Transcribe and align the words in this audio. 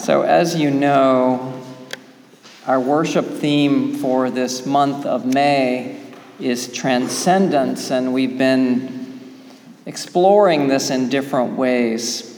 So, 0.00 0.22
as 0.22 0.56
you 0.56 0.70
know, 0.70 1.62
our 2.66 2.80
worship 2.80 3.26
theme 3.26 3.96
for 3.96 4.30
this 4.30 4.64
month 4.64 5.04
of 5.04 5.26
May 5.26 6.00
is 6.40 6.72
transcendence, 6.72 7.90
and 7.90 8.14
we've 8.14 8.38
been 8.38 9.20
exploring 9.84 10.68
this 10.68 10.88
in 10.88 11.10
different 11.10 11.58
ways. 11.58 12.34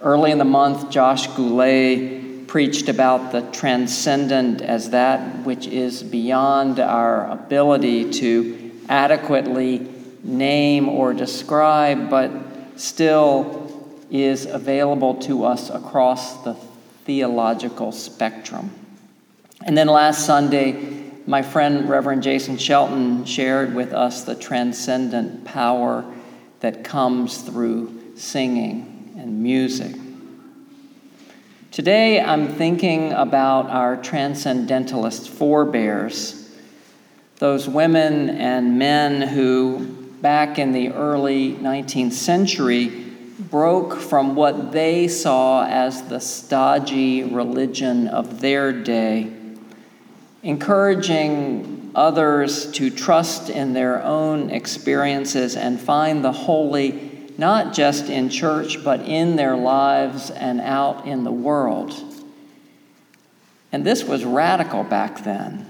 Early 0.00 0.30
in 0.30 0.36
the 0.36 0.44
month, 0.44 0.90
Josh 0.90 1.26
Goulet 1.28 2.46
preached 2.48 2.90
about 2.90 3.32
the 3.32 3.40
transcendent 3.50 4.60
as 4.60 4.90
that 4.90 5.46
which 5.46 5.66
is 5.66 6.02
beyond 6.02 6.80
our 6.80 7.30
ability 7.30 8.10
to 8.10 8.72
adequately 8.90 9.88
name 10.22 10.90
or 10.90 11.14
describe, 11.14 12.10
but 12.10 12.30
still 12.76 13.67
is 14.10 14.46
available 14.46 15.14
to 15.14 15.44
us 15.44 15.70
across 15.70 16.42
the 16.44 16.54
theological 17.04 17.92
spectrum. 17.92 18.70
And 19.64 19.76
then 19.76 19.88
last 19.88 20.24
Sunday, 20.24 21.10
my 21.26 21.42
friend 21.42 21.88
Reverend 21.88 22.22
Jason 22.22 22.56
Shelton 22.56 23.24
shared 23.24 23.74
with 23.74 23.92
us 23.92 24.24
the 24.24 24.34
transcendent 24.34 25.44
power 25.44 26.04
that 26.60 26.84
comes 26.84 27.42
through 27.42 28.14
singing 28.16 29.14
and 29.18 29.42
music. 29.42 29.94
Today, 31.70 32.20
I'm 32.20 32.48
thinking 32.48 33.12
about 33.12 33.68
our 33.68 33.96
transcendentalist 33.96 35.28
forebears, 35.28 36.50
those 37.36 37.68
women 37.68 38.30
and 38.30 38.78
men 38.78 39.20
who, 39.20 39.86
back 40.20 40.58
in 40.58 40.72
the 40.72 40.88
early 40.92 41.52
19th 41.52 42.12
century, 42.12 43.07
broke 43.38 44.00
from 44.00 44.34
what 44.34 44.72
they 44.72 45.08
saw 45.08 45.64
as 45.64 46.02
the 46.08 46.20
stodgy 46.20 47.22
religion 47.22 48.08
of 48.08 48.40
their 48.40 48.72
day, 48.72 49.32
encouraging 50.42 51.90
others 51.94 52.70
to 52.72 52.90
trust 52.90 53.48
in 53.48 53.72
their 53.72 54.02
own 54.02 54.50
experiences 54.50 55.56
and 55.56 55.80
find 55.80 56.24
the 56.24 56.32
holy 56.32 57.08
not 57.38 57.72
just 57.72 58.08
in 58.08 58.28
church, 58.28 58.82
but 58.82 59.00
in 59.02 59.36
their 59.36 59.56
lives 59.56 60.30
and 60.30 60.60
out 60.60 61.06
in 61.06 61.22
the 61.22 61.30
world. 61.30 61.94
And 63.70 63.84
this 63.84 64.02
was 64.02 64.24
radical 64.24 64.82
back 64.82 65.22
then. 65.22 65.64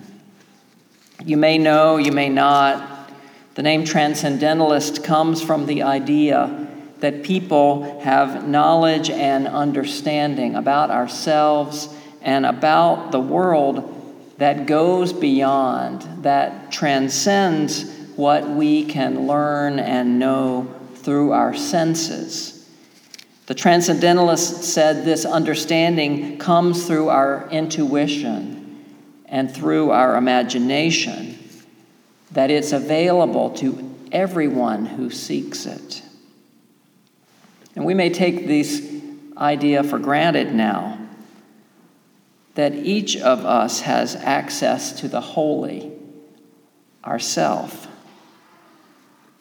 You 1.24 1.36
may 1.36 1.58
know, 1.58 1.98
you 1.98 2.10
may 2.10 2.30
not. 2.30 3.10
The 3.54 3.62
name 3.62 3.84
transcendentalist 3.84 5.04
comes 5.04 5.42
from 5.42 5.66
the 5.66 5.82
idea 5.82 6.67
that 7.00 7.22
people 7.22 8.00
have 8.00 8.46
knowledge 8.46 9.10
and 9.10 9.46
understanding 9.46 10.54
about 10.56 10.90
ourselves 10.90 11.94
and 12.22 12.44
about 12.44 13.12
the 13.12 13.20
world 13.20 13.94
that 14.38 14.66
goes 14.66 15.12
beyond, 15.12 16.02
that 16.22 16.70
transcends 16.72 17.90
what 18.16 18.48
we 18.48 18.84
can 18.84 19.26
learn 19.26 19.78
and 19.78 20.18
know 20.18 20.72
through 20.94 21.32
our 21.32 21.54
senses. 21.54 22.68
The 23.46 23.54
transcendentalist 23.54 24.64
said 24.64 25.04
this 25.04 25.24
understanding 25.24 26.38
comes 26.38 26.86
through 26.86 27.08
our 27.08 27.48
intuition 27.50 28.84
and 29.26 29.50
through 29.50 29.90
our 29.90 30.16
imagination, 30.16 31.38
that 32.32 32.50
it's 32.50 32.72
available 32.72 33.50
to 33.50 33.94
everyone 34.12 34.84
who 34.84 35.10
seeks 35.10 35.66
it. 35.66 36.02
And 37.78 37.86
we 37.86 37.94
may 37.94 38.10
take 38.10 38.48
this 38.48 38.84
idea 39.36 39.84
for 39.84 40.00
granted 40.00 40.52
now 40.52 40.98
that 42.56 42.74
each 42.74 43.16
of 43.16 43.46
us 43.46 43.82
has 43.82 44.16
access 44.16 44.98
to 45.00 45.06
the 45.06 45.20
holy 45.20 45.92
ourself. 47.04 47.86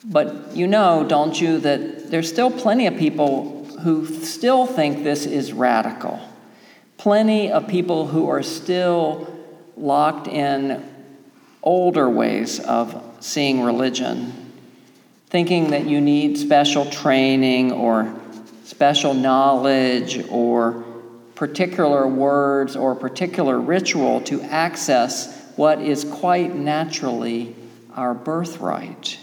But 0.05 0.55
you 0.55 0.67
know, 0.67 1.03
don't 1.03 1.41
you, 1.41 1.57
that 1.61 2.11
there's 2.11 2.29
still 2.29 2.51
plenty 2.51 2.85
of 2.85 2.95
people 2.95 3.65
who 3.79 4.05
still 4.05 4.67
think 4.67 5.03
this 5.03 5.25
is 5.25 5.51
radical. 5.51 6.19
Plenty 6.97 7.51
of 7.51 7.67
people 7.67 8.05
who 8.05 8.29
are 8.29 8.43
still 8.43 9.35
locked 9.75 10.27
in 10.27 10.87
older 11.63 12.07
ways 12.07 12.59
of 12.59 13.03
seeing 13.19 13.63
religion, 13.63 14.53
thinking 15.25 15.71
that 15.71 15.87
you 15.87 15.99
need 15.99 16.37
special 16.37 16.85
training 16.85 17.71
or 17.71 18.13
special 18.67 19.13
knowledge 19.13 20.27
or 20.29 20.83
particular 21.35 22.05
words 22.05 22.75
or 22.75 22.95
particular 22.95 23.57
ritual 23.57 24.19
to 24.19 24.41
access 24.41 25.41
what 25.55 25.79
is 25.81 26.03
quite 26.03 26.53
naturally 26.53 27.55
our 27.95 28.13
birthright. 28.13 29.17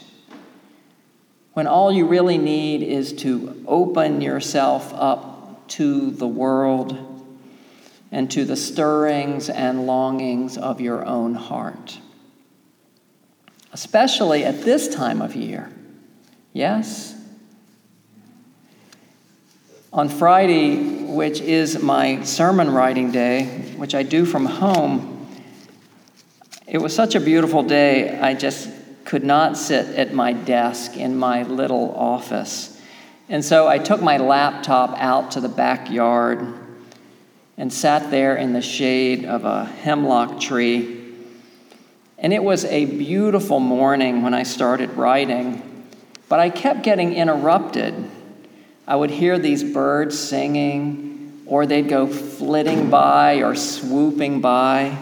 When 1.53 1.66
all 1.66 1.93
you 1.93 2.06
really 2.06 2.38
need 2.38 2.82
is 2.82 3.12
to 3.16 3.62
open 3.69 4.22
yourself 4.22 4.94
up 4.94 5.69
to 5.69 6.11
the 6.11 6.26
world 6.26 7.28
and 8.11 8.31
to 8.31 8.47
the 8.47 8.56
stirrings 8.56 9.50
and 9.50 9.87
longings 9.87 10.56
of 10.56 10.81
your 10.81 11.05
own 11.05 11.34
heart. 11.34 11.99
Especially 13.75 14.43
at 14.43 14.62
this 14.62 14.88
time 14.88 15.21
of 15.21 15.37
year. 15.37 15.71
Yes? 16.55 17.15
On 19.94 20.09
Friday, 20.09 21.05
which 21.05 21.41
is 21.41 21.81
my 21.81 22.25
sermon 22.25 22.69
writing 22.69 23.12
day, 23.12 23.44
which 23.77 23.94
I 23.94 24.03
do 24.03 24.25
from 24.25 24.44
home, 24.44 25.28
it 26.66 26.78
was 26.78 26.93
such 26.93 27.15
a 27.15 27.21
beautiful 27.21 27.62
day, 27.62 28.19
I 28.19 28.34
just 28.34 28.69
could 29.05 29.22
not 29.22 29.56
sit 29.56 29.94
at 29.94 30.12
my 30.12 30.32
desk 30.32 30.97
in 30.97 31.16
my 31.16 31.44
little 31.44 31.94
office. 31.94 32.77
And 33.28 33.44
so 33.44 33.69
I 33.69 33.78
took 33.78 34.03
my 34.03 34.16
laptop 34.16 34.99
out 34.99 35.31
to 35.32 35.41
the 35.41 35.49
backyard 35.49 36.44
and 37.56 37.72
sat 37.72 38.11
there 38.11 38.34
in 38.34 38.53
the 38.53 38.62
shade 38.62 39.25
of 39.25 39.44
a 39.44 39.65
hemlock 39.65 40.41
tree. 40.41 41.15
And 42.19 42.32
it 42.32 42.43
was 42.43 42.65
a 42.65 42.87
beautiful 42.87 43.61
morning 43.61 44.22
when 44.22 44.34
I 44.34 44.43
started 44.43 44.91
writing, 44.94 45.62
but 46.28 46.41
I 46.41 46.50
kept 46.50 46.82
getting 46.82 47.15
interrupted 47.15 48.11
I 48.86 48.96
would 48.96 49.10
hear 49.10 49.38
these 49.38 49.64
birds 49.64 50.18
singing, 50.18 51.42
or 51.46 51.66
they'd 51.66 51.88
go 51.88 52.06
flitting 52.06 52.90
by 52.90 53.36
or 53.36 53.54
swooping 53.54 54.40
by. 54.40 54.98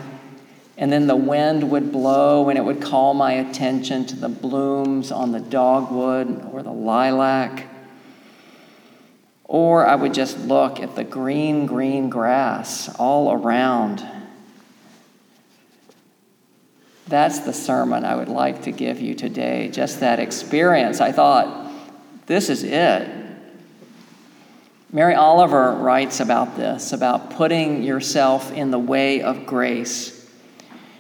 And 0.79 0.93
then 0.93 1.07
the 1.07 1.17
wind 1.17 1.71
would 1.71 1.93
blow, 1.93 2.49
and 2.49 2.59
it 2.59 2.63
would 2.63 2.81
call 2.81 3.15
my 3.15 3.33
attention 3.33 4.07
to 4.07 4.17
the 4.17 4.29
blooms 4.29 5.13
on 5.13 5.33
the 5.33 5.41
dogwood 5.41 6.49
or 6.53 6.63
the 6.63 6.73
lilac. 6.73 7.69
Or 9.45 9.87
I 9.87 9.97
would 9.97 10.15
just 10.15 10.39
look 10.39 10.81
at 10.81 10.97
the 10.97 11.05
green, 11.05 11.67
green 11.67 12.09
grass 12.09 12.89
all 12.99 13.33
around. 13.33 14.05
That's 17.09 17.41
the 17.41 17.53
sermon 17.53 18.05
I 18.05 18.15
would 18.15 18.29
like 18.29 18.63
to 18.63 18.73
give 18.73 19.01
you 19.01 19.15
today, 19.15 19.69
just 19.69 20.01
that 20.01 20.19
experience. 20.21 21.01
I 21.01 21.13
thought, 21.13 21.71
this 22.27 22.49
is 22.49 22.63
it. 22.65 23.22
Mary 24.95 25.15
Oliver 25.15 25.73
writes 25.73 26.21
about 26.21 26.55
this, 26.55 26.93
about 26.93 27.31
putting 27.31 27.83
yourself 27.83 28.53
in 28.53 28.71
the 28.71 28.79
way 28.79 29.23
of 29.23 29.47
grace. 29.47 30.31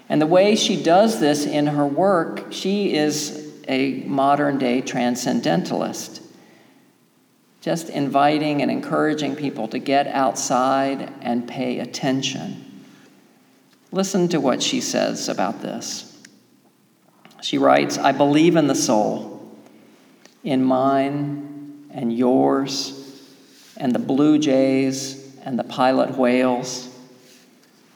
And 0.09 0.21
the 0.21 0.27
way 0.27 0.57
she 0.57 0.83
does 0.83 1.21
this 1.21 1.45
in 1.45 1.67
her 1.67 1.87
work, 1.87 2.47
she 2.51 2.95
is 2.95 3.53
a 3.69 4.03
modern 4.05 4.57
day 4.57 4.81
transcendentalist. 4.81 6.23
Just 7.61 7.91
inviting 7.91 8.63
and 8.63 8.71
encouraging 8.71 9.37
people 9.37 9.69
to 9.69 9.79
get 9.79 10.07
outside 10.07 11.12
and 11.21 11.47
pay 11.47 11.79
attention. 11.79 12.85
Listen 13.91 14.27
to 14.29 14.41
what 14.41 14.62
she 14.62 14.81
says 14.81 15.29
about 15.29 15.61
this. 15.61 16.09
She 17.43 17.59
writes 17.59 17.99
I 17.99 18.12
believe 18.12 18.56
in 18.56 18.69
the 18.69 18.75
soul, 18.75 19.55
in 20.43 20.65
mine 20.65 21.88
and 21.93 22.17
yours 22.17 23.01
and 23.77 23.95
the 23.95 23.99
blue 23.99 24.39
jays 24.39 25.37
and 25.45 25.59
the 25.59 25.65
pilot 25.65 26.17
whales. 26.17 26.89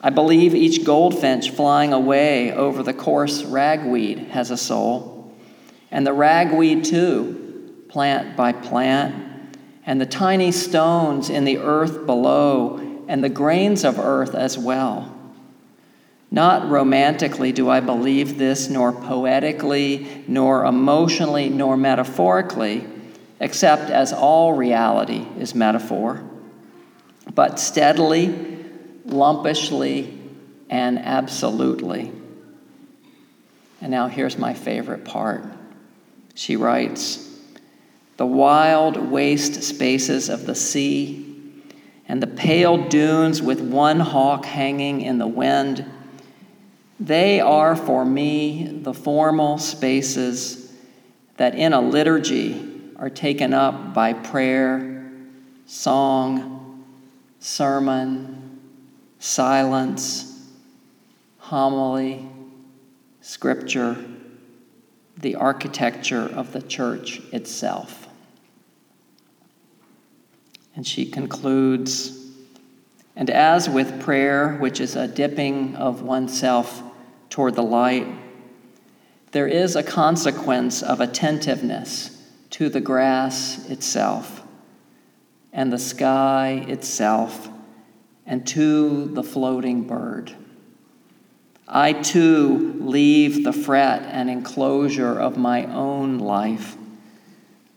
I 0.01 0.11
believe 0.11 0.55
each 0.55 0.85
goldfinch 0.85 1.51
flying 1.51 1.93
away 1.93 2.53
over 2.53 2.83
the 2.83 2.95
coarse 2.95 3.43
ragweed 3.43 4.19
has 4.31 4.51
a 4.51 4.57
soul, 4.57 5.35
and 5.91 6.07
the 6.07 6.13
ragweed 6.13 6.85
too, 6.85 7.85
plant 7.89 8.37
by 8.37 8.53
plant, 8.53 9.57
and 9.85 10.01
the 10.01 10.07
tiny 10.07 10.53
stones 10.53 11.31
in 11.31 11.45
the 11.45 11.59
earth 11.59 12.07
below, 12.07 13.05
and 13.09 13.23
the 13.23 13.29
grains 13.29 13.85
of 13.85 13.99
earth 13.99 14.35
as 14.35 14.59
well. 14.59 15.13
Not 16.31 16.69
romantically 16.69 17.53
do 17.53 17.71
I 17.71 17.81
believe 17.81 18.37
this, 18.37 18.69
nor 18.69 18.93
poetically, 18.93 20.25
nor 20.27 20.65
emotionally, 20.65 21.49
nor 21.49 21.77
metaphorically 21.77 22.85
except 23.41 23.91
as 23.91 24.13
all 24.13 24.53
reality 24.53 25.27
is 25.39 25.55
metaphor. 25.55 26.23
but 27.35 27.59
steadily, 27.59 28.57
lumpishly, 29.05 30.17
and 30.71 30.99
absolutely. 30.99 32.13
And 33.81 33.91
now 33.91 34.07
here's 34.07 34.39
my 34.39 34.55
favorite 34.55 35.05
part. 35.05 35.45
She 36.35 36.57
writes 36.57 37.29
The 38.17 38.27
wild 38.27 38.97
waste 38.97 39.63
spaces 39.65 40.29
of 40.29 40.47
the 40.47 40.55
sea 40.55 41.27
and 42.09 42.23
the 42.23 42.27
pale 42.29 42.89
dunes 42.89 43.43
with 43.43 43.61
one 43.61 44.01
hawk 44.01 44.45
hanging 44.45 45.01
in 45.01 45.19
the 45.19 45.27
wind, 45.27 45.85
they 47.01 47.41
are 47.41 47.75
for 47.75 48.05
me 48.05 48.81
the 48.83 48.95
formal 48.95 49.59
spaces 49.59 50.73
that 51.37 51.55
in 51.55 51.73
a 51.73 51.81
liturgy 51.81 52.76
are 52.99 53.11
taken 53.11 53.53
up 53.53 53.93
by 53.93 54.13
prayer, 54.13 55.11
song, 55.67 56.85
sermon, 57.41 58.61
silence, 59.19 60.49
homily, 61.39 62.27
scripture, 63.21 63.97
the 65.19 65.35
architecture 65.35 66.23
of 66.23 66.53
the 66.53 66.63
church 66.63 67.21
itself. 67.33 68.09
And 70.75 70.87
she 70.87 71.07
concludes 71.07 72.13
And 73.15 73.31
as 73.31 73.69
with 73.69 74.01
prayer, 74.01 74.57
which 74.59 74.81
is 74.81 74.95
a 74.95 75.09
dipping 75.09 75.75
of 75.77 76.03
oneself 76.03 76.83
toward 77.31 77.55
the 77.55 77.63
light, 77.63 78.07
there 79.33 79.47
is 79.47 79.75
a 79.75 79.83
consequence 79.83 80.83
of 80.83 81.01
attentiveness 81.01 82.16
to 82.57 82.71
the 82.71 82.81
grass 82.81 83.69
itself 83.69 84.43
and 85.53 85.71
the 85.71 85.79
sky 85.79 86.65
itself 86.69 87.51
and 88.25 88.47
to 88.47 89.05
the 89.09 89.23
floating 89.23 89.87
bird. 89.87 90.35
I 91.69 91.93
too 91.93 92.75
leave 92.81 93.45
the 93.45 93.53
fret 93.53 94.05
and 94.05 94.31
enclosure 94.31 95.21
of 95.21 95.37
my 95.37 95.67
own 95.67 96.19
life. 96.19 96.79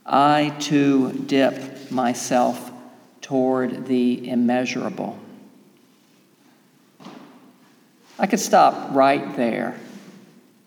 I 0.06 0.56
too 0.58 1.12
dip 1.26 1.90
myself 1.90 2.72
toward 3.20 3.84
the 3.84 4.30
immeasurable. 4.30 5.18
I 8.18 8.26
could 8.26 8.40
stop 8.40 8.94
right 8.94 9.36
there 9.36 9.78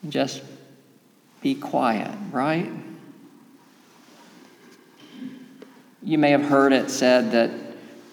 and 0.03 0.11
just 0.11 0.43
be 1.41 1.55
quiet, 1.55 2.15
right? 2.31 2.69
You 6.03 6.17
may 6.17 6.31
have 6.31 6.43
heard 6.43 6.73
it 6.73 6.91
said 6.91 7.31
that 7.31 7.51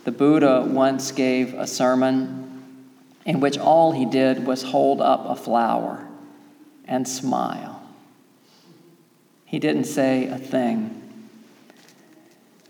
the 0.05 0.13
Buddha 0.13 0.65
once 0.67 1.11
gave 1.11 1.55
a 1.55 1.67
sermon 1.67 2.87
in 3.27 3.41
which 3.41 3.59
all 3.59 3.91
he 3.93 4.07
did 4.07 4.47
was 4.47 4.63
hold 4.63 5.01
up 5.01 5.27
a 5.27 5.35
flower 5.35 6.07
and 6.87 7.07
smile. 7.07 7.83
He 9.45 9.59
didn't 9.59 9.85
say 9.85 10.29
a 10.29 10.39
thing. 10.39 10.97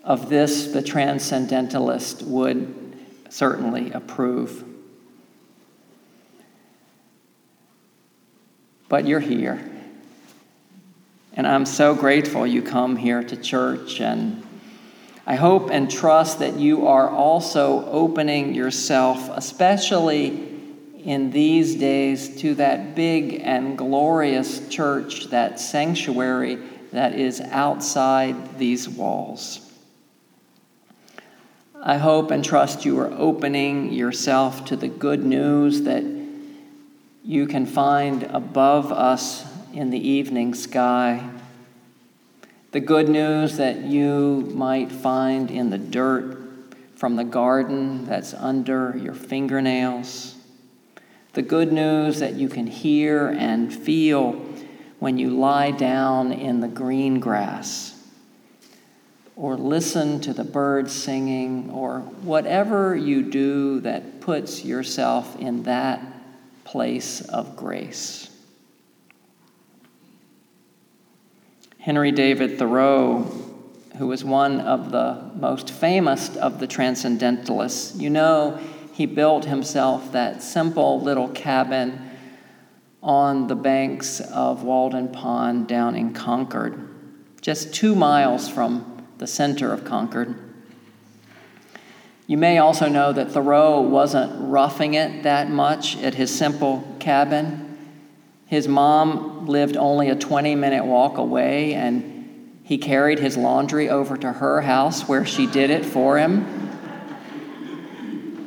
Of 0.02 0.30
this, 0.30 0.68
the 0.68 0.80
transcendentalist 0.80 2.22
would 2.22 2.96
certainly 3.28 3.92
approve. 3.92 4.64
But 8.88 9.06
you're 9.06 9.20
here. 9.20 9.70
And 11.34 11.46
I'm 11.46 11.66
so 11.66 11.94
grateful 11.94 12.46
you 12.46 12.62
come 12.62 12.96
here 12.96 13.22
to 13.22 13.36
church 13.36 14.00
and 14.00 14.42
I 15.26 15.36
hope 15.36 15.70
and 15.70 15.90
trust 15.90 16.38
that 16.38 16.56
you 16.56 16.86
are 16.86 17.08
also 17.08 17.84
opening 17.90 18.54
yourself, 18.54 19.28
especially 19.34 20.48
in 21.04 21.30
these 21.30 21.76
days, 21.76 22.40
to 22.40 22.54
that 22.56 22.94
big 22.94 23.40
and 23.42 23.76
glorious 23.76 24.68
church, 24.68 25.26
that 25.26 25.60
sanctuary 25.60 26.58
that 26.92 27.14
is 27.14 27.40
outside 27.40 28.58
these 28.58 28.88
walls. 28.88 29.66
I 31.82 31.96
hope 31.96 32.30
and 32.30 32.44
trust 32.44 32.84
you 32.84 32.98
are 33.00 33.12
opening 33.12 33.92
yourself 33.92 34.66
to 34.66 34.76
the 34.76 34.88
good 34.88 35.24
news 35.24 35.82
that 35.82 36.04
you 37.24 37.46
can 37.46 37.64
find 37.64 38.24
above 38.24 38.92
us 38.92 39.44
in 39.72 39.90
the 39.90 40.08
evening 40.08 40.54
sky 40.54 41.39
the 42.72 42.80
good 42.80 43.08
news 43.08 43.56
that 43.56 43.80
you 43.82 44.48
might 44.54 44.92
find 44.92 45.50
in 45.50 45.70
the 45.70 45.78
dirt 45.78 46.38
from 46.94 47.16
the 47.16 47.24
garden 47.24 48.04
that's 48.04 48.32
under 48.34 48.96
your 48.96 49.14
fingernails. 49.14 50.36
The 51.32 51.42
good 51.42 51.72
news 51.72 52.20
that 52.20 52.34
you 52.34 52.48
can 52.48 52.66
hear 52.66 53.28
and 53.28 53.74
feel 53.74 54.32
when 55.00 55.18
you 55.18 55.30
lie 55.30 55.72
down 55.72 56.30
in 56.32 56.60
the 56.60 56.68
green 56.68 57.18
grass 57.18 57.96
or 59.34 59.56
listen 59.56 60.20
to 60.20 60.34
the 60.34 60.44
birds 60.44 60.92
singing 60.92 61.70
or 61.70 62.00
whatever 62.00 62.94
you 62.94 63.22
do 63.22 63.80
that 63.80 64.20
puts 64.20 64.64
yourself 64.64 65.36
in 65.40 65.62
that 65.64 66.00
place 66.64 67.22
of 67.22 67.56
grace. 67.56 68.29
Henry 71.80 72.12
David 72.12 72.58
Thoreau, 72.58 73.22
who 73.96 74.06
was 74.06 74.22
one 74.22 74.60
of 74.60 74.92
the 74.92 75.30
most 75.34 75.70
famous 75.70 76.36
of 76.36 76.60
the 76.60 76.66
transcendentalists, 76.66 77.96
you 77.96 78.10
know, 78.10 78.58
he 78.92 79.06
built 79.06 79.46
himself 79.46 80.12
that 80.12 80.42
simple 80.42 81.00
little 81.00 81.28
cabin 81.28 82.10
on 83.02 83.46
the 83.46 83.54
banks 83.56 84.20
of 84.20 84.62
Walden 84.62 85.08
Pond 85.08 85.68
down 85.68 85.96
in 85.96 86.12
Concord, 86.12 86.86
just 87.40 87.72
two 87.72 87.94
miles 87.94 88.46
from 88.46 89.02
the 89.16 89.26
center 89.26 89.72
of 89.72 89.82
Concord. 89.82 90.38
You 92.26 92.36
may 92.36 92.58
also 92.58 92.90
know 92.90 93.10
that 93.14 93.32
Thoreau 93.32 93.80
wasn't 93.80 94.50
roughing 94.50 94.92
it 94.92 95.22
that 95.22 95.48
much 95.48 95.96
at 96.02 96.14
his 96.14 96.32
simple 96.36 96.96
cabin. 97.00 97.69
His 98.50 98.66
mom 98.66 99.46
lived 99.46 99.76
only 99.76 100.08
a 100.08 100.16
20 100.16 100.56
minute 100.56 100.84
walk 100.84 101.18
away, 101.18 101.74
and 101.74 102.58
he 102.64 102.78
carried 102.78 103.20
his 103.20 103.36
laundry 103.36 103.88
over 103.88 104.16
to 104.16 104.32
her 104.32 104.60
house 104.60 105.06
where 105.06 105.24
she 105.24 105.46
did 105.46 105.70
it 105.70 105.86
for 105.86 106.18
him. 106.18 106.44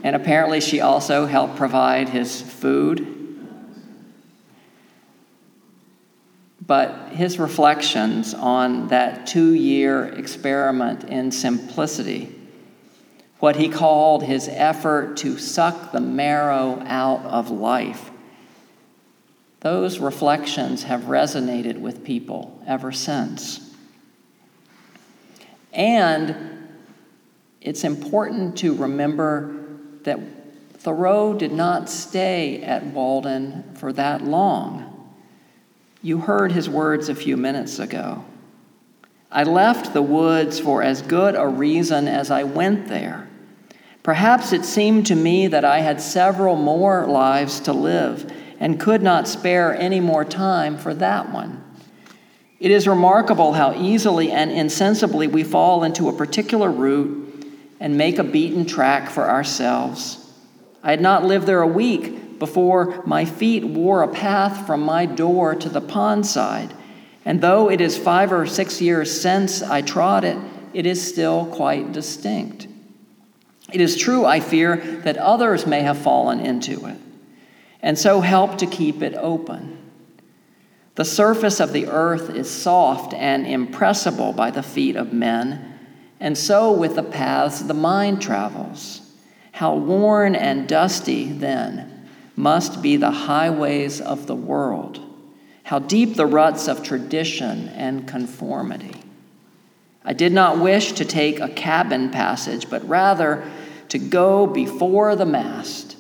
And 0.04 0.14
apparently, 0.14 0.60
she 0.60 0.82
also 0.82 1.26
helped 1.26 1.56
provide 1.56 2.10
his 2.10 2.42
food. 2.42 3.07
But 6.68 7.12
his 7.14 7.40
reflections 7.40 8.33
on 8.33 8.90
that 8.90 9.26
two 9.26 9.54
year 9.54 10.04
experiment 10.04 11.06
in 11.06 11.31
simplicity, 11.31 12.36
what 13.40 13.56
he 13.56 13.69
called 13.69 14.24
his 14.24 14.50
effort 14.50 15.16
to 15.18 15.38
suck 15.38 15.94
the 15.94 16.02
marrow 16.02 16.83
out 16.86 17.24
of 17.24 17.50
life, 17.50 18.12
those 19.64 20.00
reflections 20.00 20.84
have 20.84 21.04
resonated 21.04 21.80
with 21.80 22.04
people 22.04 22.62
ever 22.68 22.92
since. 22.92 23.74
And 25.72 26.68
it's 27.62 27.86
important 27.86 28.58
to 28.58 28.76
remember 28.76 29.56
that 30.04 30.20
Thoreau 30.74 31.34
did 31.34 31.54
not 31.54 31.90
stay 31.90 32.62
at 32.62 32.86
Walden 32.88 33.64
for 33.76 33.94
that 33.94 34.22
long. 34.22 34.90
You 36.02 36.20
heard 36.20 36.52
his 36.52 36.70
words 36.70 37.08
a 37.08 37.16
few 37.16 37.38
minutes 37.38 37.80
ago. 37.80 38.26
I 39.32 39.44
left 39.44 39.94
the 39.94 40.02
woods 40.02 40.60
for 40.60 40.84
as 40.84 41.02
good 41.02 41.36
a 41.36 41.48
reason 41.48 42.10
as 42.10 42.30
I 42.30 42.44
went 42.44 42.90
there. 42.90 43.30
Perhaps 44.04 44.52
it 44.52 44.66
seemed 44.66 45.08
to 45.08 45.16
me 45.16 45.48
that 45.48 45.64
I 45.64 45.80
had 45.80 46.02
several 46.02 46.58
more 46.58 47.08
lives 47.08 47.62
to 47.62 47.72
live 47.72 48.30
and 48.64 48.80
could 48.80 49.04
not 49.04 49.28
spare 49.28 49.76
any 49.76 50.00
more 50.00 50.24
time 50.24 50.78
for 50.78 50.94
that 50.94 51.34
one. 51.34 51.62
It 52.62 52.72
is 52.72 52.88
remarkable 52.88 53.52
how 53.52 53.74
easily 53.74 54.32
and 54.32 54.50
insensibly 54.50 55.28
we 55.28 55.44
fall 55.44 55.84
into 55.84 56.08
a 56.08 56.14
particular 56.14 56.72
route 56.72 57.46
and 57.82 57.98
make 57.98 58.20
a 58.20 58.24
beaten 58.24 58.66
track 58.66 59.10
for 59.10 59.30
ourselves. 59.30 60.32
I 60.82 60.92
had 60.92 61.02
not 61.02 61.26
lived 61.26 61.46
there 61.46 61.62
a 61.62 61.68
week 61.68 62.40
before 62.40 63.04
my 63.06 63.26
feet 63.26 63.66
wore 63.66 64.02
a 64.02 64.08
path 64.08 64.66
from 64.66 64.82
my 64.82 65.08
door 65.08 65.56
to 65.56 65.68
the 65.68 65.82
pond 65.82 66.26
side. 66.26 66.74
And 67.26 67.42
though 67.42 67.70
it 67.70 67.82
is 67.82 67.98
five 67.98 68.32
or 68.32 68.46
six 68.46 68.82
years 68.82 69.12
since 69.12 69.62
I 69.62 69.82
trod 69.82 70.24
it, 70.24 70.38
it 70.74 70.86
is 70.86 71.06
still 71.06 71.48
quite 71.48 71.92
distinct. 71.92 72.70
It 73.74 73.82
is 73.82 73.98
true, 73.98 74.24
I 74.24 74.40
fear, 74.40 74.78
that 75.04 75.18
others 75.18 75.68
may 75.68 75.82
have 75.82 75.98
fallen 75.98 76.40
into 76.40 76.86
it 76.86 76.98
and 77.83 77.99
so 77.99 78.21
help 78.21 78.57
to 78.57 78.66
keep 78.66 79.04
it 79.04 79.13
open. 79.16 79.78
The 80.95 81.04
surface 81.04 81.59
of 81.59 81.73
the 81.73 81.87
earth 81.87 82.30
is 82.30 82.49
soft 82.49 83.13
and 83.13 83.45
impressible 83.45 84.31
by 84.31 84.52
the 84.52 84.63
feet 84.63 84.95
of 84.95 85.11
men, 85.11 85.78
and 86.19 86.37
so 86.37 86.71
with 86.71 86.95
the 86.95 87.04
paths 87.04 87.61
the 87.61 87.73
mind 87.73 88.21
travels. 88.21 89.02
How 89.52 89.75
worn 89.75 90.33
and 90.33 90.68
dusty, 90.68 91.31
then, 91.31 92.07
must 92.35 92.81
be 92.81 92.95
the 92.95 93.11
highways 93.11 93.99
of 93.99 94.28
the 94.28 94.35
world. 94.35 94.99
How 95.63 95.80
deep 95.80 96.16
the 96.16 96.25
ruts 96.25 96.68
of 96.68 96.83
tradition 96.83 97.68
and 97.69 98.07
conformity. 98.07 98.95
I 100.06 100.13
did 100.13 100.31
not 100.31 100.59
wish 100.59 100.94
to 100.94 101.06
take 101.06 101.40
a 101.40 101.49
cabin 101.49 102.11
passage, 102.11 102.69
but 102.69 102.87
rather 102.87 103.44
to 103.90 103.99
go 103.99 104.47
before 104.47 105.16
the 105.16 105.25
mast 105.25 105.93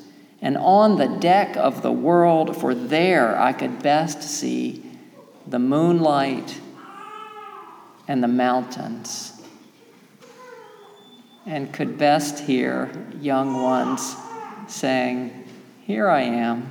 and 0.43 0.57
on 0.57 0.97
the 0.97 1.07
deck 1.07 1.55
of 1.55 1.81
the 1.81 1.91
world, 1.91 2.57
for 2.57 2.75
there 2.75 3.39
I 3.39 3.53
could 3.53 3.81
best 3.81 4.21
see 4.21 4.83
the 5.47 5.57
moonlight 5.57 6.59
and 8.09 8.21
the 8.21 8.27
mountains 8.27 9.41
and 11.45 11.71
could 11.71 11.97
best 11.97 12.39
hear 12.39 12.91
young 13.21 13.61
ones 13.63 14.17
saying, 14.67 15.45
Here 15.85 16.09
I 16.09 16.23
am. 16.23 16.69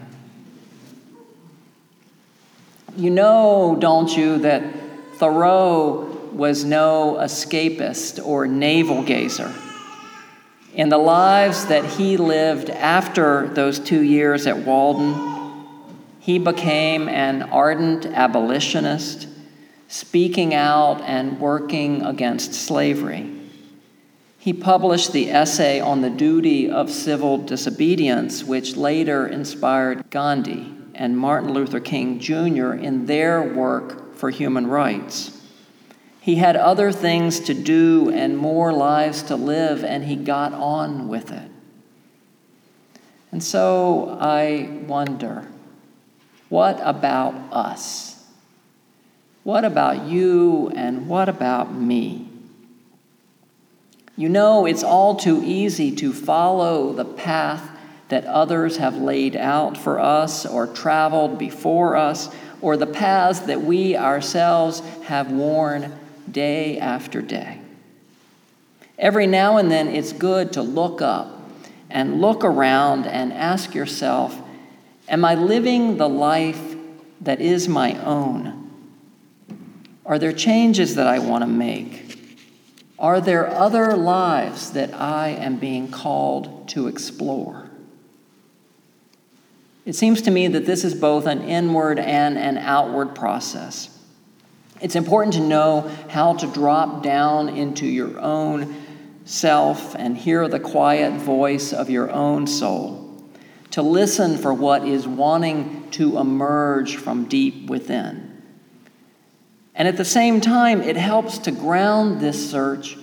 You 2.94 3.08
know, 3.08 3.78
don't 3.80 4.14
you, 4.14 4.36
that 4.40 4.62
Thoreau 5.14 6.28
was 6.30 6.62
no 6.62 7.16
escapist 7.18 8.22
or 8.22 8.46
navel 8.46 9.02
gazer. 9.02 9.50
In 10.74 10.88
the 10.88 10.98
lives 10.98 11.66
that 11.66 11.84
he 11.84 12.16
lived 12.16 12.70
after 12.70 13.46
those 13.48 13.78
two 13.78 14.00
years 14.00 14.46
at 14.46 14.58
Walden, 14.58 15.32
he 16.18 16.38
became 16.38 17.10
an 17.10 17.42
ardent 17.42 18.06
abolitionist, 18.06 19.28
speaking 19.88 20.54
out 20.54 21.02
and 21.02 21.38
working 21.38 22.02
against 22.02 22.54
slavery. 22.54 23.30
He 24.38 24.54
published 24.54 25.12
the 25.12 25.30
essay 25.30 25.78
on 25.78 26.00
the 26.00 26.08
duty 26.08 26.70
of 26.70 26.90
civil 26.90 27.36
disobedience, 27.36 28.42
which 28.42 28.74
later 28.74 29.26
inspired 29.26 30.08
Gandhi 30.08 30.72
and 30.94 31.18
Martin 31.18 31.52
Luther 31.52 31.80
King 31.80 32.18
Jr. 32.18 32.72
in 32.72 33.04
their 33.04 33.42
work 33.42 34.14
for 34.16 34.30
human 34.30 34.66
rights. 34.66 35.41
He 36.22 36.36
had 36.36 36.54
other 36.54 36.92
things 36.92 37.40
to 37.40 37.52
do 37.52 38.08
and 38.08 38.38
more 38.38 38.72
lives 38.72 39.24
to 39.24 39.34
live, 39.34 39.82
and 39.82 40.04
he 40.04 40.14
got 40.14 40.52
on 40.52 41.08
with 41.08 41.32
it. 41.32 41.50
And 43.32 43.42
so 43.42 44.16
I 44.20 44.68
wonder 44.86 45.48
what 46.48 46.78
about 46.84 47.34
us? 47.50 48.24
What 49.42 49.64
about 49.64 50.04
you 50.04 50.70
and 50.76 51.08
what 51.08 51.28
about 51.28 51.74
me? 51.74 52.28
You 54.16 54.28
know, 54.28 54.64
it's 54.64 54.84
all 54.84 55.16
too 55.16 55.42
easy 55.44 55.90
to 55.96 56.12
follow 56.12 56.92
the 56.92 57.04
path 57.04 57.68
that 58.10 58.26
others 58.26 58.76
have 58.76 58.96
laid 58.96 59.34
out 59.34 59.76
for 59.76 59.98
us 59.98 60.46
or 60.46 60.68
traveled 60.68 61.36
before 61.36 61.96
us, 61.96 62.28
or 62.60 62.76
the 62.76 62.86
paths 62.86 63.40
that 63.40 63.62
we 63.62 63.96
ourselves 63.96 64.78
have 65.06 65.32
worn 65.32 65.98
day 66.32 66.78
after 66.78 67.22
day. 67.22 67.60
Every 68.98 69.26
now 69.26 69.56
and 69.56 69.70
then, 69.70 69.88
it's 69.88 70.12
good 70.12 70.52
to 70.54 70.62
look 70.62 71.02
up 71.02 71.38
and 71.90 72.20
look 72.20 72.44
around 72.44 73.06
and 73.06 73.32
ask 73.32 73.74
yourself 73.74 74.40
Am 75.08 75.24
I 75.24 75.34
living 75.34 75.96
the 75.96 76.08
life 76.08 76.76
that 77.20 77.40
is 77.40 77.68
my 77.68 78.02
own? 78.04 78.70
Are 80.06 80.18
there 80.18 80.32
changes 80.32 80.94
that 80.94 81.06
I 81.06 81.18
want 81.18 81.42
to 81.42 81.48
make? 81.48 82.18
Are 82.98 83.20
there 83.20 83.48
other 83.48 83.96
lives 83.96 84.70
that 84.72 84.94
I 84.94 85.30
am 85.30 85.56
being 85.56 85.90
called 85.90 86.68
to 86.70 86.86
explore? 86.86 87.68
It 89.84 89.94
seems 89.94 90.22
to 90.22 90.30
me 90.30 90.46
that 90.48 90.66
this 90.66 90.84
is 90.84 90.94
both 90.94 91.26
an 91.26 91.42
inward 91.42 91.98
and 91.98 92.38
an 92.38 92.58
outward 92.58 93.14
process. 93.14 93.98
It's 94.82 94.96
important 94.96 95.34
to 95.34 95.40
know 95.40 95.88
how 96.08 96.34
to 96.34 96.46
drop 96.48 97.04
down 97.04 97.48
into 97.50 97.86
your 97.86 98.18
own 98.18 98.74
self 99.24 99.94
and 99.94 100.16
hear 100.16 100.48
the 100.48 100.58
quiet 100.58 101.12
voice 101.20 101.72
of 101.72 101.88
your 101.88 102.10
own 102.10 102.48
soul, 102.48 103.22
to 103.70 103.80
listen 103.80 104.36
for 104.36 104.52
what 104.52 104.86
is 104.86 105.06
wanting 105.06 105.88
to 105.92 106.18
emerge 106.18 106.96
from 106.96 107.26
deep 107.26 107.70
within. 107.70 108.42
And 109.74 109.86
at 109.86 109.96
the 109.96 110.04
same 110.04 110.40
time, 110.40 110.82
it 110.82 110.96
helps 110.96 111.38
to 111.38 111.52
ground 111.52 112.20
this 112.20 112.50
search 112.50 112.98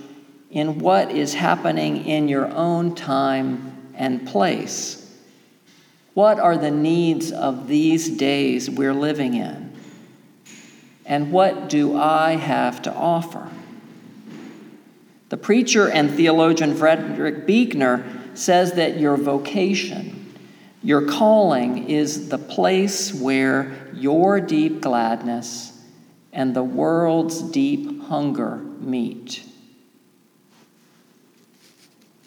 in 0.52 0.80
what 0.80 1.12
is 1.12 1.34
happening 1.34 2.06
in 2.06 2.28
your 2.28 2.48
own 2.48 2.94
time 2.94 3.92
and 3.96 4.28
place. 4.28 4.98
What 6.14 6.40
are 6.40 6.58
the 6.58 6.72
needs 6.72 7.32
of 7.32 7.68
these 7.68 8.10
days 8.10 8.70
we're 8.70 8.94
living 8.94 9.36
in? 9.36 9.69
And 11.10 11.32
what 11.32 11.70
do 11.70 11.98
I 11.98 12.34
have 12.34 12.84
to 12.84 12.94
offer? 12.94 13.50
The 15.30 15.38
preacher 15.38 15.90
and 15.90 16.12
theologian 16.12 16.76
Frederick 16.76 17.48
Buechner 17.48 18.06
says 18.36 18.74
that 18.74 19.00
your 19.00 19.18
vocation, 19.18 20.36
your 20.84 21.08
calling, 21.08 21.90
is 21.90 22.30
the 22.30 22.38
place 22.38 23.12
where 23.12 23.90
your 23.92 24.40
deep 24.40 24.82
gladness 24.82 25.84
and 26.32 26.56
the 26.56 26.64
world's 26.64 27.42
deep 27.42 28.04
hunger 28.04 28.58
meet. 28.58 29.44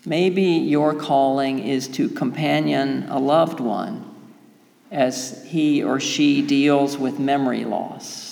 Maybe 0.05 0.43
your 0.43 0.93
calling 0.93 1.61
is 1.61 1.87
to 1.89 2.09
companion 2.09 3.07
a 3.09 3.21
loved 3.21 3.61
one 3.61 4.13
as 4.91 5.45
he 5.47 5.85
or 5.85 6.01
she 6.01 6.43
deals 6.43 6.99
with 6.99 7.21
memory 7.21 7.65
loss. 7.65 8.32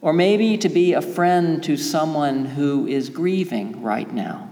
Or 0.00 0.12
maybe 0.12 0.56
to 0.58 0.68
be 0.68 0.94
a 0.94 1.02
friend 1.02 1.62
to 1.64 1.76
someone 1.76 2.44
who 2.44 2.86
is 2.86 3.10
grieving 3.10 3.82
right 3.82 4.10
now. 4.10 4.50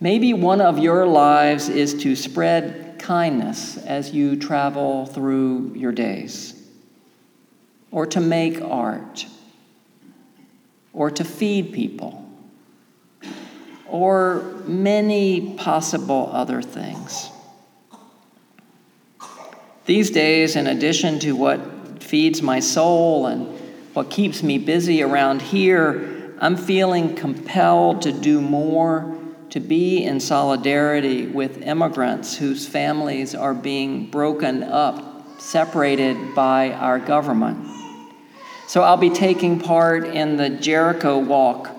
Maybe 0.00 0.32
one 0.32 0.60
of 0.60 0.78
your 0.78 1.06
lives 1.06 1.68
is 1.68 1.94
to 2.02 2.16
spread 2.16 2.96
kindness 2.98 3.78
as 3.78 4.12
you 4.12 4.36
travel 4.36 5.06
through 5.06 5.74
your 5.74 5.92
days, 5.92 6.54
or 7.90 8.06
to 8.06 8.20
make 8.20 8.60
art, 8.60 9.26
or 10.92 11.10
to 11.10 11.24
feed 11.24 11.72
people 11.72 12.20
or 13.90 14.42
many 14.66 15.54
possible 15.56 16.30
other 16.32 16.62
things. 16.62 17.28
These 19.84 20.10
days, 20.10 20.54
in 20.54 20.68
addition 20.68 21.18
to 21.20 21.32
what 21.32 21.60
feeds 22.02 22.40
my 22.40 22.60
soul 22.60 23.26
and 23.26 23.58
what 23.92 24.10
keeps 24.10 24.42
me 24.42 24.58
busy 24.58 25.02
around 25.02 25.42
here, 25.42 26.34
I'm 26.40 26.56
feeling 26.56 27.14
compelled 27.16 28.02
to 28.02 28.12
do 28.12 28.40
more 28.40 29.16
to 29.50 29.60
be 29.60 30.04
in 30.04 30.20
solidarity 30.20 31.26
with 31.26 31.62
immigrants 31.62 32.36
whose 32.36 32.66
families 32.66 33.34
are 33.34 33.54
being 33.54 34.10
broken 34.10 34.62
up, 34.62 35.40
separated 35.40 36.34
by 36.34 36.72
our 36.72 36.98
government. 36.98 37.66
So 38.68 38.82
I'll 38.82 38.96
be 38.96 39.10
taking 39.10 39.58
part 39.58 40.04
in 40.04 40.36
the 40.36 40.48
Jericho 40.48 41.18
Walk 41.18 41.70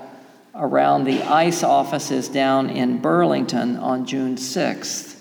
around 0.53 1.05
the 1.05 1.23
ICE 1.23 1.63
offices 1.63 2.27
down 2.27 2.69
in 2.69 2.99
Burlington 2.99 3.77
on 3.77 4.05
June 4.05 4.35
6th. 4.35 5.17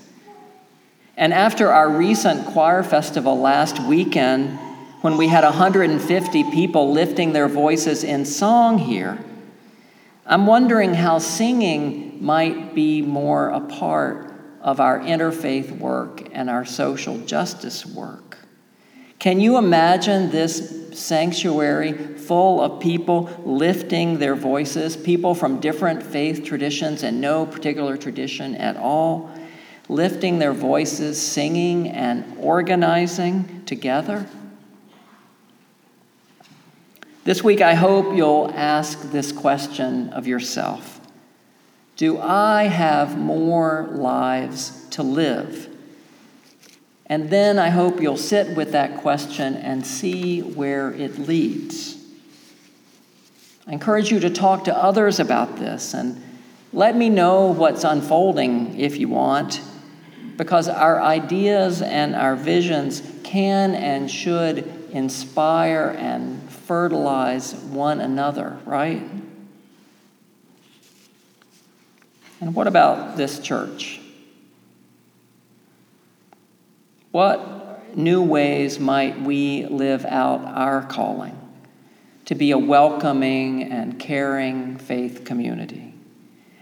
And 1.16 1.32
after 1.32 1.70
our 1.70 1.88
recent 1.88 2.46
choir 2.46 2.82
festival 2.82 3.38
last 3.38 3.78
weekend, 3.78 4.58
when 5.00 5.16
we 5.16 5.28
had 5.28 5.44
150 5.44 6.44
people 6.50 6.92
lifting 6.92 7.32
their 7.32 7.48
voices 7.48 8.04
in 8.04 8.24
song 8.24 8.78
here, 8.78 9.18
I'm 10.26 10.46
wondering 10.46 10.94
how 10.94 11.18
singing 11.18 12.24
might 12.24 12.74
be 12.74 13.02
more 13.02 13.48
a 13.48 13.60
part 13.60 14.32
of 14.60 14.78
our 14.78 15.00
interfaith 15.00 15.70
work 15.78 16.28
and 16.32 16.50
our 16.50 16.64
social 16.64 17.18
justice 17.18 17.86
work. 17.86 18.38
Can 19.18 19.40
you 19.40 19.58
imagine 19.58 20.30
this 20.30 20.80
sanctuary 20.98 21.92
full 21.92 22.60
of 22.60 22.80
people 22.80 23.30
lifting 23.44 24.18
their 24.18 24.34
voices, 24.34 24.96
people 24.96 25.34
from 25.34 25.60
different 25.60 26.02
faith 26.02 26.44
traditions 26.44 27.02
and 27.02 27.20
no 27.20 27.46
particular 27.46 27.96
tradition 27.96 28.54
at 28.54 28.76
all, 28.76 29.30
lifting 29.88 30.38
their 30.38 30.52
voices, 30.52 31.20
singing 31.20 31.88
and 31.88 32.24
organizing 32.38 33.64
together. 33.66 34.26
This 37.22 37.44
week, 37.44 37.60
I 37.60 37.74
hope 37.74 38.16
you'll 38.16 38.50
ask 38.54 39.10
this 39.10 39.30
question 39.30 40.08
of 40.10 40.26
yourself 40.26 41.00
Do 41.96 42.18
I 42.18 42.64
have 42.64 43.18
more 43.18 43.90
lives 43.92 44.86
to 44.92 45.02
live? 45.02 45.68
And 47.04 47.28
then 47.28 47.58
I 47.58 47.68
hope 47.68 48.00
you'll 48.00 48.16
sit 48.16 48.56
with 48.56 48.72
that 48.72 48.98
question 48.98 49.54
and 49.54 49.86
see 49.86 50.40
where 50.40 50.92
it 50.92 51.18
leads. 51.18 52.02
I 53.66 53.72
encourage 53.72 54.10
you 54.10 54.20
to 54.20 54.30
talk 54.30 54.64
to 54.64 54.74
others 54.74 55.20
about 55.20 55.56
this 55.58 55.92
and 55.92 56.22
Let 56.72 56.96
me 56.96 57.10
know 57.10 57.48
what's 57.52 57.84
unfolding 57.84 58.80
if 58.80 58.96
you 58.96 59.08
want, 59.08 59.60
because 60.38 60.68
our 60.68 61.02
ideas 61.02 61.82
and 61.82 62.14
our 62.14 62.34
visions 62.34 63.02
can 63.24 63.74
and 63.74 64.10
should 64.10 64.58
inspire 64.92 65.94
and 65.98 66.39
fertilize 66.70 67.52
one 67.52 68.00
another, 68.00 68.56
right? 68.64 69.02
And 72.40 72.54
what 72.54 72.68
about 72.68 73.16
this 73.16 73.40
church? 73.40 74.00
What 77.10 77.96
new 77.96 78.22
ways 78.22 78.78
might 78.78 79.20
we 79.20 79.66
live 79.66 80.04
out 80.04 80.44
our 80.44 80.84
calling 80.84 81.36
to 82.26 82.36
be 82.36 82.52
a 82.52 82.58
welcoming 82.58 83.64
and 83.64 83.98
caring 83.98 84.76
faith 84.76 85.24
community? 85.24 85.92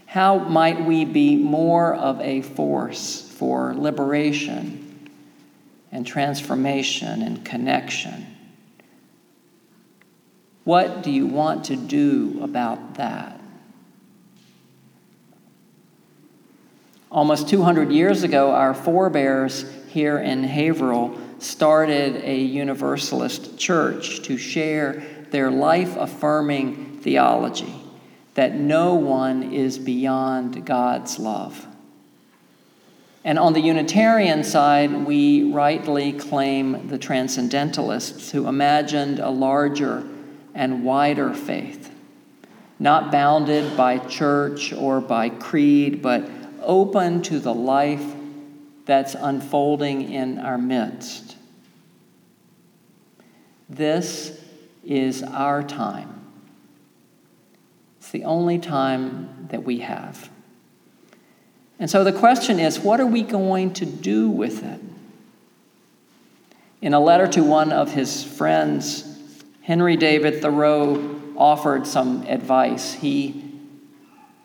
How 0.07 0.39
might 0.39 0.85
we 0.85 1.05
be 1.05 1.35
more 1.35 1.93
of 1.93 2.19
a 2.21 2.41
force 2.41 3.29
for 3.37 3.75
liberation 3.75 5.11
and 5.91 6.03
transformation 6.03 7.21
and 7.21 7.45
connection? 7.45 8.38
What 10.69 11.01
do 11.01 11.09
you 11.09 11.25
want 11.25 11.65
to 11.65 11.75
do 11.75 12.41
about 12.43 12.93
that? 12.93 13.41
Almost 17.11 17.49
200 17.49 17.91
years 17.91 18.21
ago, 18.21 18.51
our 18.51 18.75
forebears 18.75 19.65
here 19.87 20.19
in 20.19 20.43
Haverhill 20.43 21.17
started 21.39 22.17
a 22.17 22.37
Universalist 22.39 23.57
church 23.57 24.21
to 24.27 24.37
share 24.37 25.03
their 25.31 25.49
life 25.49 25.95
affirming 25.95 26.99
theology 26.99 27.73
that 28.35 28.53
no 28.53 28.93
one 28.93 29.51
is 29.51 29.79
beyond 29.79 30.67
God's 30.67 31.17
love. 31.17 31.65
And 33.23 33.39
on 33.39 33.53
the 33.53 33.61
Unitarian 33.61 34.43
side, 34.43 35.07
we 35.07 35.51
rightly 35.51 36.13
claim 36.13 36.89
the 36.89 36.99
Transcendentalists 36.99 38.29
who 38.29 38.47
imagined 38.47 39.17
a 39.17 39.31
larger 39.31 40.07
and 40.53 40.83
wider 40.83 41.33
faith, 41.33 41.93
not 42.79 43.11
bounded 43.11 43.75
by 43.77 43.97
church 43.97 44.73
or 44.73 45.01
by 45.01 45.29
creed, 45.29 46.01
but 46.01 46.29
open 46.61 47.21
to 47.23 47.39
the 47.39 47.53
life 47.53 48.15
that's 48.85 49.15
unfolding 49.15 50.11
in 50.11 50.39
our 50.39 50.57
midst. 50.57 51.35
This 53.69 54.39
is 54.83 55.21
our 55.21 55.61
time. 55.61 56.25
It's 57.99 58.11
the 58.11 58.23
only 58.23 58.57
time 58.57 59.47
that 59.49 59.63
we 59.63 59.79
have. 59.79 60.29
And 61.79 61.89
so 61.89 62.03
the 62.03 62.11
question 62.11 62.59
is 62.59 62.79
what 62.79 62.99
are 62.99 63.05
we 63.05 63.21
going 63.21 63.73
to 63.75 63.85
do 63.85 64.29
with 64.29 64.63
it? 64.63 64.81
In 66.81 66.93
a 66.93 66.99
letter 66.99 67.27
to 67.27 67.43
one 67.43 67.71
of 67.71 67.93
his 67.93 68.23
friends, 68.23 69.08
Henry 69.69 69.97
David 69.97 70.41
Thoreau 70.41 71.21
offered 71.37 71.85
some 71.85 72.23
advice. 72.23 72.93
He 72.93 73.53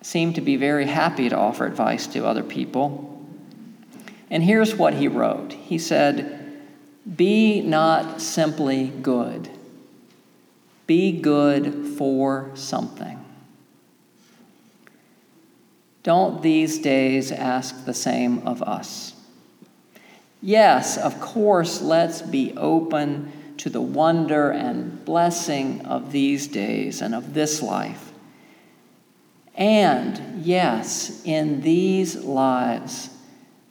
seemed 0.02 0.34
to 0.34 0.42
be 0.42 0.56
very 0.56 0.84
happy 0.84 1.30
to 1.30 1.34
offer 1.34 1.64
advice 1.64 2.06
to 2.08 2.26
other 2.26 2.42
people. 2.42 3.26
And 4.28 4.42
here's 4.42 4.74
what 4.74 4.92
he 4.92 5.08
wrote 5.08 5.54
He 5.54 5.78
said, 5.78 6.60
Be 7.16 7.62
not 7.62 8.20
simply 8.20 8.88
good, 8.88 9.48
be 10.86 11.18
good 11.18 11.96
for 11.96 12.50
something. 12.52 13.24
Don't 16.02 16.42
these 16.42 16.78
days 16.80 17.32
ask 17.32 17.86
the 17.86 17.94
same 17.94 18.46
of 18.46 18.62
us? 18.62 19.14
Yes, 20.42 20.98
of 20.98 21.18
course, 21.18 21.80
let's 21.80 22.20
be 22.20 22.52
open 22.58 23.32
to 23.58 23.70
the 23.70 23.80
wonder 23.80 24.50
and 24.50 25.04
blessing 25.04 25.84
of 25.86 26.12
these 26.12 26.46
days 26.46 27.00
and 27.02 27.14
of 27.14 27.34
this 27.34 27.62
life. 27.62 28.12
And 29.54 30.44
yes, 30.44 31.22
in 31.24 31.60
these 31.60 32.16
lives, 32.16 33.10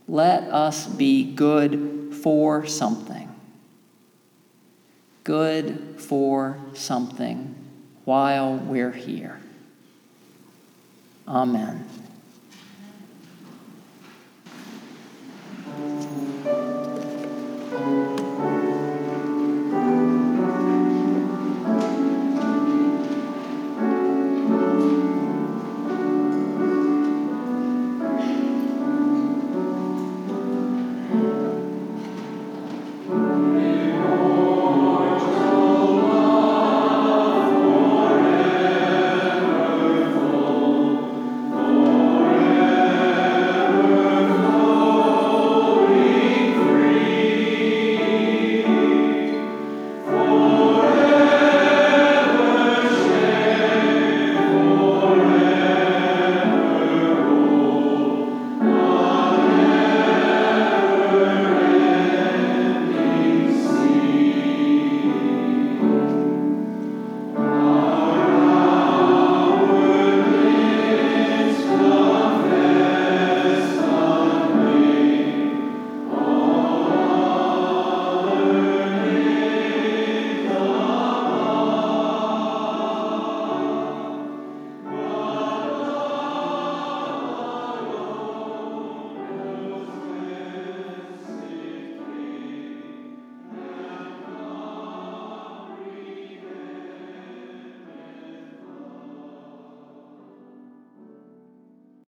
let 0.08 0.44
us 0.44 0.88
be 0.88 1.34
good 1.34 2.14
for 2.22 2.66
something. 2.66 3.30
Good 5.24 5.96
for 5.98 6.58
something 6.74 7.56
while 8.06 8.56
we're 8.56 8.92
here. 8.92 9.40
Amen. 11.28 11.88